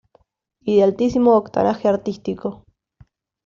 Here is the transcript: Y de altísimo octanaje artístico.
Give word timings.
Y 0.63 0.77
de 0.77 0.83
altísimo 0.83 1.35
octanaje 1.37 1.87
artístico. 1.87 2.63